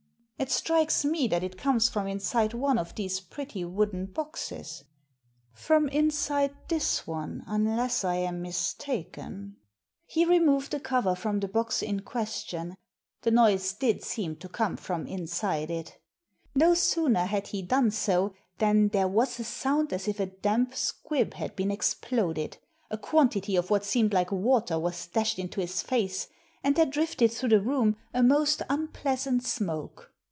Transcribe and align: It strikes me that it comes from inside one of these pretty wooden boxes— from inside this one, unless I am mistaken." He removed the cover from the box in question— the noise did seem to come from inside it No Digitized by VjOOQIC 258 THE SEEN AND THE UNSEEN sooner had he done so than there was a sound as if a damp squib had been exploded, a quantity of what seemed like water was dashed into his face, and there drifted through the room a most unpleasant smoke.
It 0.39 0.49
strikes 0.49 1.05
me 1.05 1.27
that 1.27 1.43
it 1.43 1.55
comes 1.55 1.87
from 1.87 2.07
inside 2.07 2.55
one 2.55 2.79
of 2.79 2.95
these 2.95 3.19
pretty 3.19 3.63
wooden 3.63 4.07
boxes— 4.07 4.83
from 5.53 5.87
inside 5.89 6.55
this 6.67 7.05
one, 7.05 7.43
unless 7.45 8.03
I 8.03 8.15
am 8.15 8.41
mistaken." 8.41 9.57
He 10.07 10.25
removed 10.25 10.71
the 10.71 10.79
cover 10.79 11.13
from 11.13 11.41
the 11.41 11.47
box 11.47 11.83
in 11.83 11.99
question— 11.99 12.75
the 13.21 13.29
noise 13.29 13.71
did 13.75 14.01
seem 14.03 14.35
to 14.37 14.49
come 14.49 14.77
from 14.77 15.05
inside 15.05 15.69
it 15.69 15.99
No 16.55 16.59
Digitized 16.59 16.59
by 16.59 16.59
VjOOQIC 16.59 16.59
258 16.59 16.63
THE 16.63 16.63
SEEN 16.63 16.63
AND 16.63 16.63
THE 16.63 16.69
UNSEEN 16.69 16.91
sooner 16.91 17.25
had 17.27 17.47
he 17.49 17.61
done 17.61 17.91
so 17.91 18.33
than 18.57 18.87
there 18.87 19.07
was 19.07 19.39
a 19.39 19.43
sound 19.43 19.93
as 19.93 20.07
if 20.07 20.19
a 20.19 20.25
damp 20.25 20.73
squib 20.73 21.35
had 21.35 21.55
been 21.55 21.69
exploded, 21.69 22.57
a 22.89 22.97
quantity 22.97 23.55
of 23.55 23.69
what 23.69 23.85
seemed 23.85 24.11
like 24.11 24.31
water 24.31 24.79
was 24.79 25.05
dashed 25.05 25.37
into 25.37 25.61
his 25.61 25.83
face, 25.83 26.29
and 26.63 26.75
there 26.75 26.87
drifted 26.87 27.31
through 27.31 27.49
the 27.49 27.61
room 27.61 27.95
a 28.11 28.23
most 28.23 28.63
unpleasant 28.71 29.43
smoke. 29.45 30.07